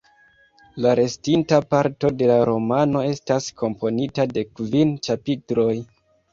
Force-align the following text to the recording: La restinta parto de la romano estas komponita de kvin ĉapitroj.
La 0.85 0.93
restinta 0.99 1.59
parto 1.73 2.11
de 2.23 2.31
la 2.33 2.39
romano 2.51 3.05
estas 3.11 3.53
komponita 3.63 4.29
de 4.35 4.47
kvin 4.57 4.99
ĉapitroj. 5.11 5.71